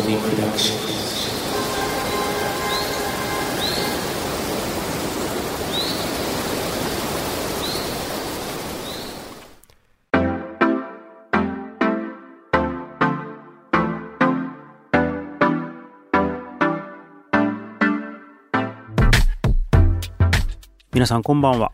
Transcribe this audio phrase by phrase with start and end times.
[0.00, 0.16] 皆
[21.06, 21.72] さんこんばんは。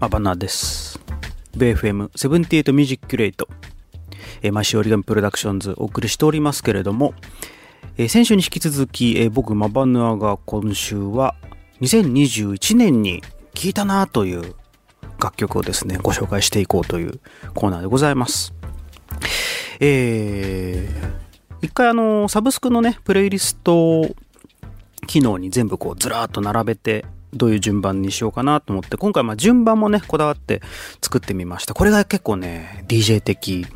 [0.00, 0.98] マバナです。
[1.54, 3.46] BFM78 ミュージックレイト。
[4.42, 7.14] えー、毎週折り紙プロダクションズお送りしておりますけれども、
[7.96, 11.34] えー、先週に引き続き、えー、僕マバヌアが今週は
[11.80, 13.22] 2021年に
[13.54, 14.54] 聴いたなという
[15.20, 17.20] 楽曲をですね、ご紹介していこうという
[17.54, 18.54] コーナーでございます。
[19.80, 24.14] えー、一回あの、サブスクのね、プレイリスト
[25.06, 30.62] 機能に全部こうずらーっと並べてどういう順番にしようかなと思って、今回まあ順番もね、こだわって
[31.02, 31.74] 作ってみました。
[31.74, 33.66] これが結構ね、DJ 的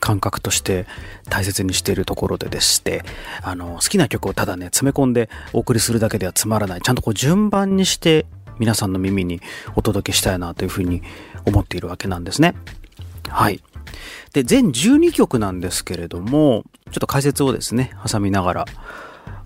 [0.00, 0.86] 感覚として
[1.28, 3.04] 大切にしているところででして、
[3.42, 6.80] あの、好きな曲をただね、詰め込んでお送りするだけではつまらない。
[6.80, 8.26] ちゃんとこう順番にして
[8.58, 9.40] 皆さんの耳に
[9.76, 11.02] お届けしたいなというふうに
[11.44, 12.54] 思っているわけなんですね。
[13.28, 13.60] はい。
[14.32, 18.64] で、全12曲なんですけれども、ちょっと解説をですね、挟みながら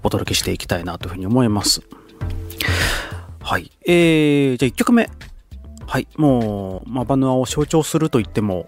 [0.02, 1.82] お届けしていきたいなというふうに思います。
[3.46, 3.70] はい。
[3.86, 5.08] えー、じゃあ1曲目。
[5.86, 6.08] はい。
[6.16, 8.66] もう、まあ、バヌアを象徴すると言っても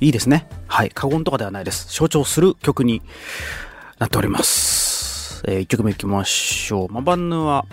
[0.00, 0.48] いいですね。
[0.68, 0.88] はい。
[0.88, 1.94] 過言とかではないです。
[1.94, 3.02] 象徴する曲に
[3.98, 5.42] なっております。
[5.46, 6.88] えー、1曲目いきましょう。
[6.88, 7.66] マバヌア、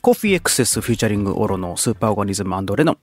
[0.00, 2.98] コーフィーエクセスフューチャリングオロのスーパーオーガニズムレノン。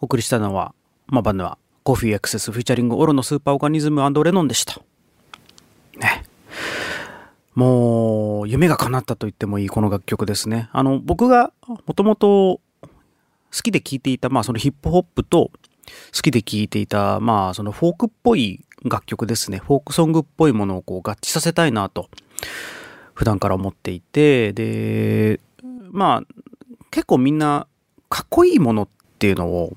[0.00, 0.72] お送りしたのは、
[1.08, 4.80] マバヌア、コーフィーエクセスフューチャリングオロのスーパーオーガニズムレノンでした。
[5.98, 6.27] ね。
[7.58, 10.68] もう、夢が叶ったと言ってもいいこの楽曲ですね。
[10.72, 12.60] あの、僕がもともと好
[13.50, 15.50] きで聴いていた、まあそのヒップホップと
[16.14, 19.58] 好きで聴いていた、まあそのフォークっぽい楽曲ですね。
[19.58, 22.08] フォークソングっぽいものをこう合致させたいなと、
[23.12, 25.40] 普段から思っていて、で、
[25.90, 26.44] まあ
[26.92, 27.66] 結構みんな
[28.08, 28.88] かっこいいものっ
[29.18, 29.76] ていうのを、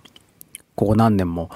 [0.75, 1.49] ここ何年も、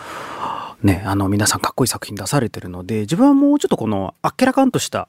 [0.81, 5.07] ね、あの皆さんかっこいい作品出されてるので、自分はもうちょっとこのあっけらかんとした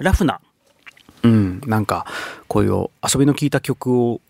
[0.00, 0.40] ラフな、
[1.22, 2.06] うん、なんか、
[2.48, 4.20] こういう遊びの効いた曲を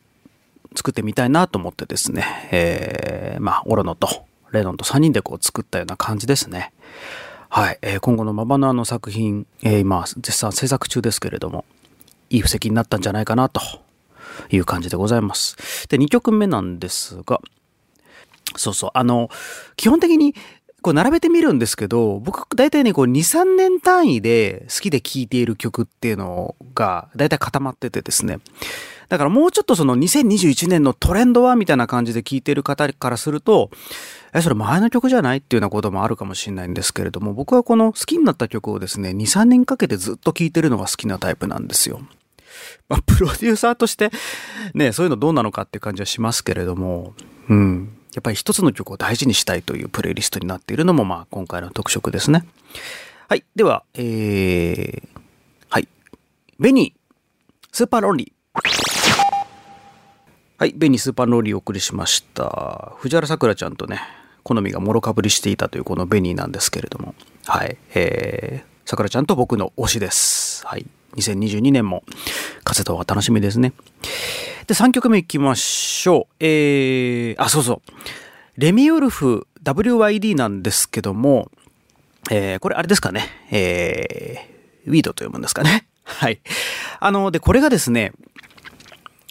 [0.74, 4.08] 作ってみたいなと思ってですね、えー、まあ、オロノと
[4.52, 6.72] レノンと3人でこう作ったような感じですね。
[7.48, 7.78] はい。
[7.82, 11.64] えー、今後のマバナーの作品、えー、今、絶賛制作中ですけれども、
[12.30, 13.60] いい布石になったんじゃないかなと
[14.50, 15.88] いう感じでございます。
[15.88, 17.40] で、2曲目なんですが、
[18.56, 19.30] そうそう、あの、
[19.76, 20.34] 基本的に
[20.86, 28.38] こう並べてみるんですけど、僕大体ね、こう2、3年単位で好きで聴いている曲っていうのが大体固まっててですね。
[29.08, 33.70] だからもうちょっとその2021年のトレンドはみたいな感じで聴いてる方からすると、
[34.32, 42.00] え、それ前の曲じゃないっていうようなこともあるかもしれないんですけれども、僕はこの好きになった曲をですね、2、3年かけてずっと聴いてるのが好きなタイプなんですよ。
[42.88, 44.12] まあ、プロデューサーとして、
[44.72, 47.12] ね、そういうのどうなのかって感じはしますけれども、
[47.48, 47.95] うん。
[48.16, 52.46] やっぱり一つの曲を大事にしたいというプレイリストになっているのも、まあ、今回の特色ですね。
[53.28, 53.44] はい。
[53.54, 55.02] では、えー、
[55.68, 55.88] はい。
[56.58, 58.60] ベニー、スーパーロンリー。
[60.56, 60.72] はい。
[60.74, 62.94] ベニー、スーパーロンリーをお送りしました。
[62.96, 64.00] 藤原さくらちゃんとね、
[64.44, 67.14] 好みがもろかぶりしていたというこのベニーなんですけれども、
[67.44, 67.76] はい。
[67.94, 70.66] えー、さくらちゃんと僕の推しです。
[70.66, 70.86] はい。
[71.16, 72.02] 2022年も
[72.66, 73.72] 活動が楽しみですね。
[74.66, 76.34] で、3曲目いきましょう。
[76.40, 77.92] えー、あ、そうそう。
[78.56, 81.48] レミウルフ WYD なんですけども、
[82.28, 83.28] えー、これあれですかね。
[83.52, 85.86] えー、ウィードと読むんですかね。
[86.02, 86.40] はい。
[86.98, 88.12] あの、で、これがですね、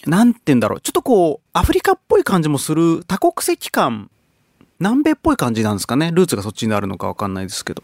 [0.06, 0.80] なんて言うんだろう。
[0.80, 4.10] ちょっとこう、アフリカっぽい感じもする多国籍感
[4.78, 6.10] 南米っぽい感じなんですかね。
[6.12, 7.82] ルーツがそっちになるのかわかんないですけど。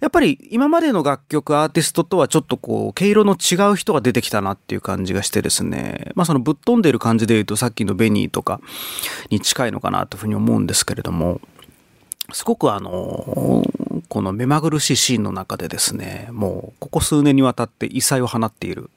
[0.00, 6.12] やっぱり今までの楽曲、アーティストとはちょっとこう、毛色の違う人が出てきたなっていう感じがしてですね。
[6.14, 8.60] まあそのぶっ飛んでる感じで言うとさっきのベニーとか
[9.30, 11.40] に近いのかなというふうに思うんですけれども、
[12.32, 13.64] すごくあの、
[14.02, 18.90] この目まぐるしいシーンの中でですね、もうここ数年にわたって異彩を放っている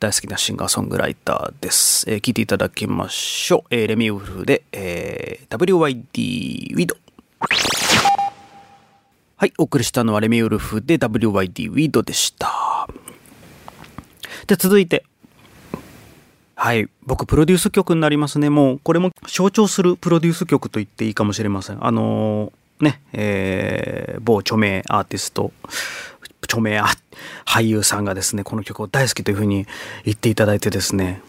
[0.00, 2.04] 大好きなシンガーソングライターです。
[2.10, 3.74] えー、聞いていただきましょう。
[3.74, 6.96] えー、レミウルフで、えー、WYD ウィド。
[9.36, 12.88] はい、お送りしたのはレミウルフで WYD ウィドでした。
[14.46, 15.04] で、続いて、
[16.56, 16.88] はい。
[17.02, 18.48] 僕、プロデュース曲になりますね。
[18.48, 21.84] もう、これも象徴するプロデュース曲と言っていいかもしれません。
[21.84, 25.52] あのーね、えー、某著名アーティスト、
[26.42, 26.82] 著名
[27.44, 29.66] 俳優さんがですね、この曲を大好きというふうに
[30.04, 31.22] 言っていただいてですね、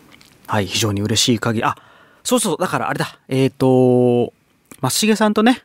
[0.47, 1.75] はい、非常に嬉しい限り、あ、
[2.23, 4.33] そうそう、だからあれだ、えっ、ー、と、
[4.81, 5.63] 松重さんとね、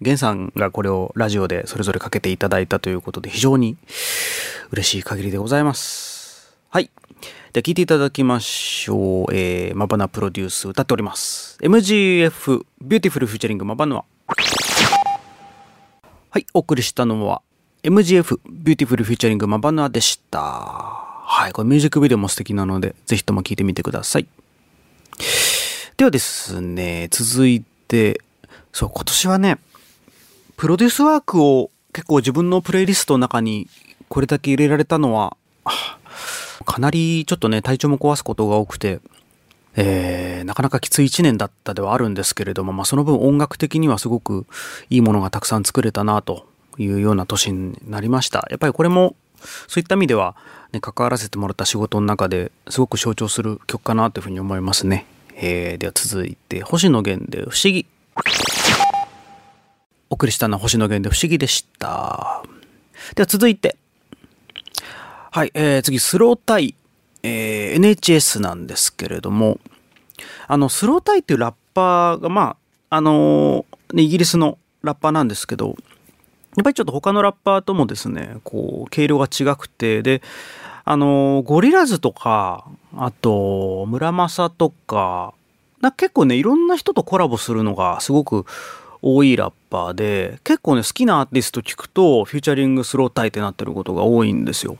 [0.00, 3.76] 源さんがこれをラジオでそれぞれかけていただいたということで、非常に
[4.70, 6.56] 嬉しい限りでございます。
[6.70, 6.90] はい。
[7.52, 9.34] で、聴いていただきましょう。
[9.34, 11.58] えー、マバナプロデュース歌っております。
[11.60, 14.04] MGF Beautiful featuring マバナは。
[16.32, 17.42] はい、お送りしたのは
[17.82, 20.40] MGF Beautiful featuring マバナでした。
[20.40, 24.28] はい、これミュージックビデオも素敵なので、ぜひとも聴いてみてください。
[25.96, 28.20] ではですね、続いて、
[28.72, 29.58] そう、今年はね、
[30.56, 33.66] プロデュースワークを結構自分のプレイリストの中に
[34.08, 35.36] これだけ入れられたのは、
[36.64, 39.00] かなりちょっとね、体調も壊すことが多くて、
[39.76, 44.46] えー、なかなかきつい1年だったではあるんですけれども、まあ、その分音楽的にはすごく
[44.88, 46.46] いいものがたくさん作れたなと
[46.78, 48.46] いうような年になりました。
[48.50, 49.14] やっぱりこれも
[49.68, 50.36] そういった意味では、
[50.72, 55.06] ね、関わらせてもらった仕事の中ですごく象徴する曲かなというふうに思いますね。
[55.36, 57.86] えー、では続いて星野源で不思議。
[60.10, 62.42] お送りしたのは星野源で不思議でした。
[63.14, 63.76] では続いて、
[65.30, 66.74] はい、えー、次、スロータイ、
[67.22, 69.58] えー、NHS なんですけれども、
[70.48, 72.56] あの、スロータイっていうラッパーが、ま
[72.90, 75.76] あ、あのー、イギリスのラッパーなんですけど、
[76.56, 80.22] やっぱりちょっと他のラッパーともですね、こう、毛色が違くて、で、
[80.84, 82.64] あのー、ゴリラズとか、
[82.96, 85.34] あと、村正とか、
[85.80, 88.44] な結構ね、いろんな人とコラボするのがすごく
[89.02, 94.76] 多いラッパーで、結構ね、好きなアーティスト聞くと、フューチャリングスロータイってなってることが多いんですよ。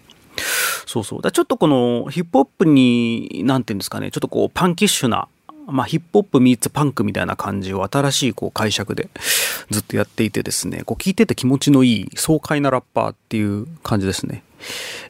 [0.87, 1.23] そうそう。
[1.23, 5.29] だちょっとこのヒップホップに、なんていうんですかね、ちょっとこうパンキッシュな、
[5.67, 9.09] まあヒップホップミーツパンクみたいな感じを新しいこう解釈で
[9.71, 14.43] ずっとやっていてですね、こう聞いてて気持ちのいい爽快なラッパーっていう感じですね。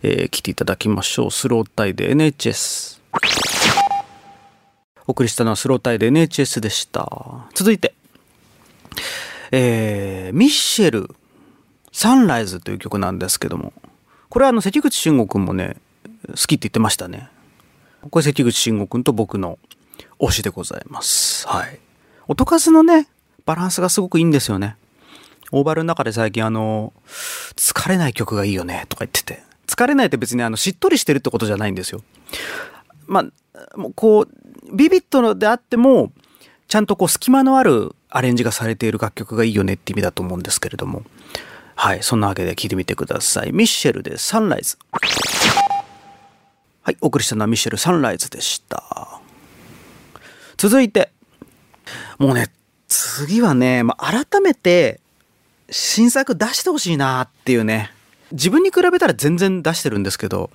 [0.02, 1.30] えー、来ていただきましょう。
[1.30, 3.00] スロータイで NHS。
[5.06, 7.08] お送りしたのはスロータイで NHS でした。
[7.54, 7.94] 続いて、
[9.50, 11.14] えー、ミッシェル、
[11.90, 13.72] サンライズという曲なんですけども、
[14.30, 15.76] これはあの関口慎吾君もね
[16.28, 17.28] 好きって言ってましたね。
[18.10, 19.58] これ関口慎吾君と僕の
[20.20, 21.46] 推しでございます。
[21.48, 21.78] はい。
[22.28, 23.08] 音数のね
[23.44, 24.76] バランスがすごくいいんですよね。
[25.50, 26.92] オーバルの中で最近あの
[27.56, 29.42] 疲れない曲がいいよねとか言ってて。
[29.66, 32.02] 疲れないって別にあのしっとりしてるってことじゃないんですよ。
[33.06, 33.26] まあ
[33.96, 36.12] こうビビッドであっても
[36.68, 41.02] ちゃんとこう隙間のあるアレンジがされている楽曲がいいよねって意味だと思うんですけれども。
[41.82, 43.52] はい、そんなわけで聞いてみてください。
[43.52, 44.76] ミッシェルでサンライズ。
[46.82, 49.18] はい、お送りしたのはミッシェルサンライズでした。
[50.58, 51.10] 続いて、
[52.18, 52.48] もうね、
[52.86, 55.00] 次はね、まあ、改めて
[55.70, 57.90] 新作出してほしいなっていうね。
[58.32, 60.50] 自分に比べたら全然出してるんですけど、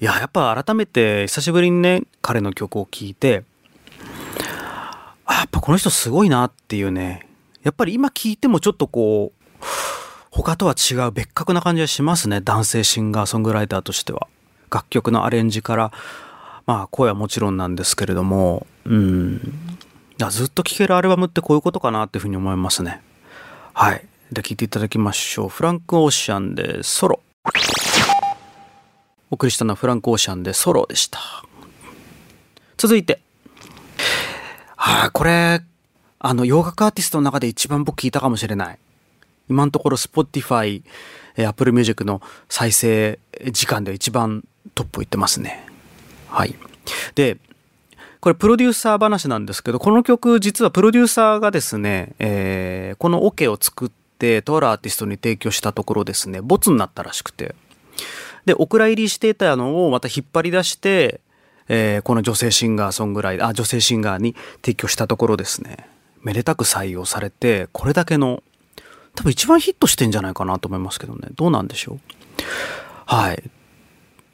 [0.00, 3.44] いや、やっぱ改めて久しぶりにね、彼の曲を聴いて、
[5.26, 7.28] あ、やっぱこの人すごいなっていうね。
[7.62, 9.45] やっぱり今聴いてもちょっとこう、
[10.42, 12.40] 他とは違う別格な感じがしますね。
[12.40, 14.28] 男性シンガーソングライターとしては。
[14.70, 15.92] 楽曲のアレンジから
[16.66, 18.66] まあ声はもちろんなんですけれども。
[18.84, 19.40] うん。
[20.30, 23.00] ずっと聴けるアルバムってこういうことかなっていうふうに思いますね。
[23.72, 24.04] はい。
[24.32, 25.48] で聴いていただきましょう。
[25.48, 27.20] フランク・オーシャンでソロ。
[29.30, 31.18] お送りしたのはフランク・オーシャンでソロでした。
[32.76, 33.20] 続いて。
[34.76, 35.62] はい、これ
[36.18, 38.78] あの洋楽アーティストの中で一番僕聞いたかもしれない。
[39.48, 40.82] 今のところ Spotify、
[41.36, 43.18] Apple Music の再生
[43.50, 45.66] 時間で一番トップをいってますね。
[46.28, 46.54] はい。
[47.14, 47.38] で、
[48.20, 57.54] これプロデューサー話なんですけど、この曲実はプロデューサーがですね、えー、このオ、ケを作ってとあるアーティストに提供したところですね、ボツになったらしくて。
[58.44, 61.20] で、お蔵入りしていたのをまた引っ張り出して、
[61.68, 65.88] えー、この女性シンガーソングライあ、女性シンガーに提供したところですね、
[66.22, 68.42] めでたく採用されて、これだけの
[69.16, 71.28] 多分一番ヒットしてんじゃないかなと思いますけどね。
[71.34, 71.98] どうなんでしょう。
[73.06, 73.42] はい。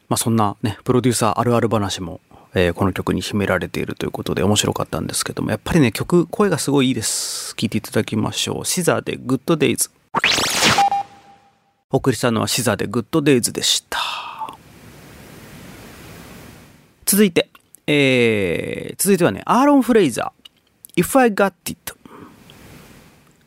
[0.09, 2.21] まあそんなね、プロデューサーあるある話も、
[2.55, 7.55] えー、この曲に秘められているということで面白かったんですけども、やっぱりね、曲、声がすごいいいです。
[7.55, 8.65] 聴いていただきましょう。
[8.67, 9.91] シザーでグッドデイズ。
[11.91, 13.99] お送りしたのはシザーでグッドデイズでした。
[17.07, 17.49] 続いて、
[17.87, 21.03] えー、続いてはね、アーロン・フレイザー。
[21.03, 22.03] If I Got It。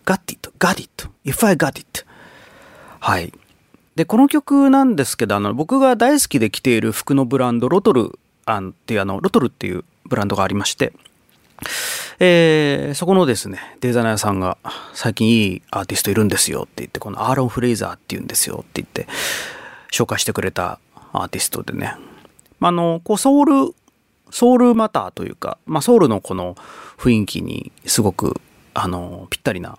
[0.05, 2.05] got it, got it, if I got it.
[2.99, 3.31] はい。
[3.95, 10.91] で、この曲なんですけど、あの、僕が大好きで着ている服のブランド、ロトルあんっていう、あの、ロトルっていうブランドがありまして、
[12.19, 14.57] えー、そこのですね、デザイナーさんが、
[14.93, 19.07] 最近いいアーティストいるんですよって言って、このアーロン・フレイザーって言うんですよって言って、
[19.91, 20.79] 紹介してくれた
[21.13, 21.95] アーティストでね。
[22.59, 23.75] あの、こう、ソウル、
[24.31, 26.55] ソウルマターというか、まあ、ソウルのこの
[26.97, 28.41] 雰囲気にすごく、
[28.73, 29.77] あの、ぴったりな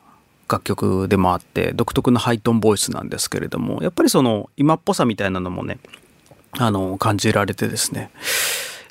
[0.49, 5.79] 楽曲でもあって、独特のハイトーンボイスなんですけれども、やっぱりその今っぽさみたいなのもね、
[6.59, 8.11] あの、感じられてですね。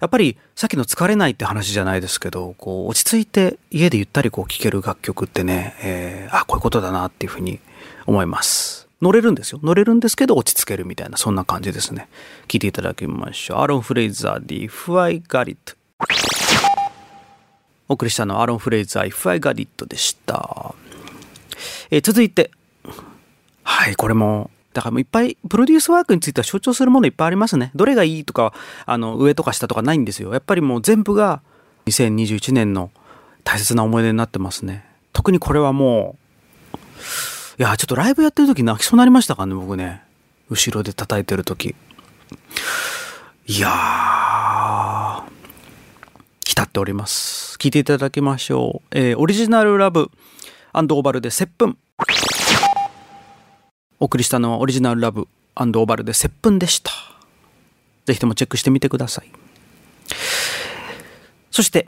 [0.01, 7.59] やっぱりさっきの疲れないって話じゃないですけど、こう落ち着いて家でゆったりこう聴ける楽曲ってね、えー、あ、こういうことだなっていうふうに
[8.05, 8.87] 思います。
[9.01, 9.59] 乗れるんですよ。
[9.63, 12.07] 乗れるんですけど落ち着けるみたいな、そんな感じですね。
[12.47, 13.57] 聴いていただきましょう。
[13.59, 15.77] アロン・フレイザーで If I Got It。
[17.87, 20.75] お送りしたのはアロン・フレイザー If I Got It でした。
[21.91, 22.51] えー、続いて、
[23.63, 27.71] はい、これもだからもういっぱいプロデュースワークについては象徴するものいっぱいありますね。
[27.75, 28.53] どれがいいとか、
[28.85, 30.33] あの、上とか下とかないんですよ。
[30.33, 31.41] やっぱりもう全部が
[31.85, 32.91] 2021年の
[33.45, 34.83] 大切な思い出になってますね。
[35.13, 36.17] 特にこれはも
[36.73, 36.77] う、
[37.57, 40.01] いや、ちょっとライブやってる時泣きそうになりましたからね、僕ね。
[40.49, 41.73] 後ろで叩いてる時。
[43.47, 45.23] いやー、
[46.45, 47.57] 浸っております。
[47.59, 48.87] 聴いていただきましょう。
[48.91, 50.11] えー、オリジナルラブ
[50.77, 51.77] アンドオーバルで接吻。
[53.99, 56.91] お送りしたのはオリジナルラブオーバルで接吻でした。
[58.05, 59.31] ぜひともチェックしてみてください。
[61.49, 61.87] そして、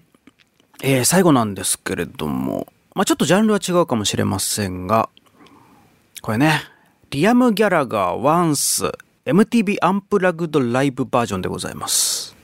[0.82, 5.10] えー、最後なんですけれども、まあ、ちょっとジャンルは違うかもしれませんが、
[6.22, 6.62] これね、
[7.10, 8.90] リアム・ギャラガー・ワンス
[9.26, 12.38] MTV アンプラグドライブバージョンでございます。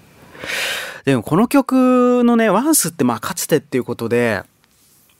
[1.05, 4.43] でもこの曲のね、ワンスってまあかつてっていうことで、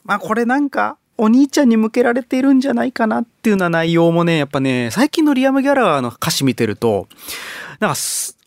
[0.04, 7.08] まあこれなんかお兄ちゃんに向けられているんじゃないかなっていうような内容もね、やっぱね、最近のリアム・ギャラーの歌詞見てると、
[7.78, 7.96] なんか、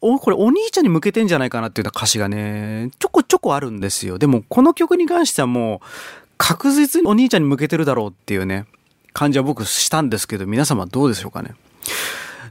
[0.02, 4.18] お、これお兄ちゃんに向けてんじゃないかなっていうような歌詞がね、ちょこちょこあるんですよ。
[4.18, 5.88] でも、この曲に関してはもう、
[6.38, 8.66] 確実にお兄ちゃんに向けてるだろうっていうね、
[9.14, 11.56] 感じは僕したんですけど、皆様どうでしょうかね。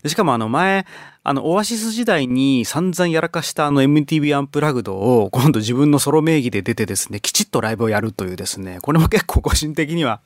[0.04, 0.86] しかもあの前、
[1.22, 10.20] あの、オアシス時代に散々やらかしたあの MTV アンプラグドを今度自分のソロ名義で出てですね、きちっとライブをやるというですね、これも結構個人的には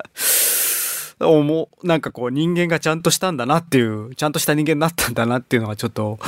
[1.21, 6.19] 思う、なんかこう人間がちゃんとしたんだなっていう、ちゃんとした人間になったんだなっていうのがちょっと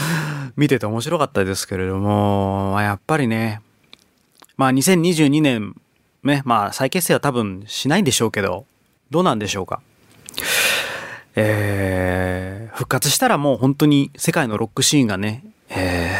[0.57, 3.61] 見てて面白かったですけれども、やっぱりね、
[4.57, 5.75] まあ2022年、
[6.23, 8.67] ね、まあ再結成は多分しないんでしょうけど、
[9.11, 9.81] どうなんでしょうか。
[11.35, 12.32] えー、
[12.93, 16.13] 活したらもう本当に世界のロックシーンがね、えー、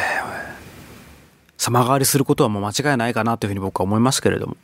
[1.59, 4.57] 様変わりすることはもう間違いないかなというふうに僕は思いますけれども、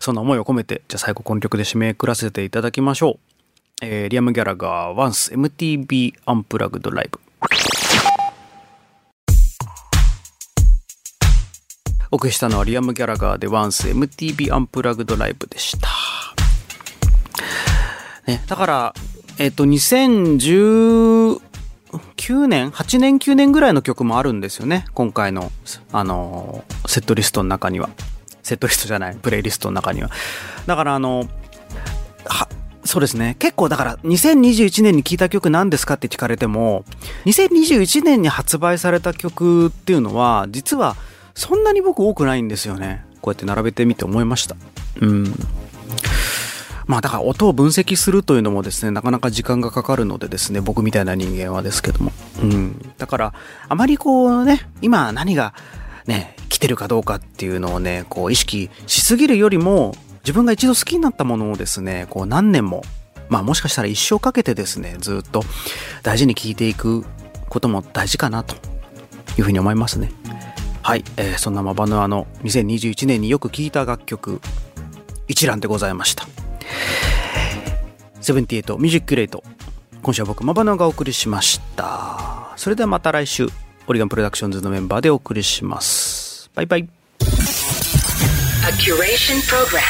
[0.00, 3.18] そんな思いを込めて、じゃあ最後この曲で締めくらせていただきましょ
[3.82, 3.84] う。
[3.84, 7.20] えー、リアム・ギャラガー、ワンス MTV アンプラグドライブ。
[12.10, 15.88] お送りしたのはリアム・ギャラガーでワンス MTV アンプラグドライブでした。
[18.26, 18.94] ね、だから、
[19.38, 21.40] えっと、2019
[22.46, 24.84] 年 ?8 年9年ぐらいの曲もあるんですよね。
[24.94, 25.50] 今回の、
[25.92, 27.90] あの、セットリストの中には。
[28.42, 30.10] セットリストじゃない、プレイリストの中には。
[30.66, 31.28] だからあの、
[32.26, 32.48] は、
[32.84, 33.36] そうですね。
[33.38, 36.84] 結構だから2021年に聴いた曲何ですかって聞かれても、
[37.26, 40.96] 2021年に発売された曲っていうのは、実は
[41.34, 43.04] そんなに僕多くないんですよね。
[43.20, 44.56] こうやって並べてみて思いました。
[45.00, 45.34] うん。
[46.92, 52.12] まあだから音を分析するというのもですね、なかなか時間がかかるのでですね、僕みたいな人間はですけども。
[52.42, 52.92] うん。
[52.98, 53.34] だから、
[53.66, 55.54] あまりこうね、今何が
[56.04, 62.82] ね、来てるかどうかっていうのをね、こう意識しすぎるよりも、自分が一度好きになったものをですね、こう何年も、
[63.30, 65.44] まあもしかしたら一生かけてですね、ずっと
[66.02, 67.06] 大事に聴いていく
[67.48, 68.56] ことも大事かなと
[69.38, 70.12] いうふうに思いますね。
[70.82, 74.42] はい、えー、そんなマバヌアの2021年によく聴いた楽曲
[75.26, 76.28] 一覧でございました。
[78.22, 79.42] 78ミュージックレート
[80.02, 83.48] 今週は僕マバナがお送りしましたそれではまた来週
[83.86, 86.88] オリガンプロダクションズのメンバーでお送りしますバイバイ
[88.64, 89.82] A curation program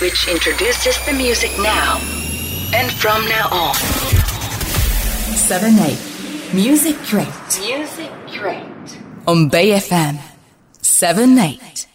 [0.00, 1.98] which introduces the music now
[2.76, 3.72] and from now on
[5.36, 5.96] 78
[6.52, 7.28] Music Crate
[7.60, 8.66] Music Crate
[9.26, 10.18] on Bay FM
[10.82, 11.86] 78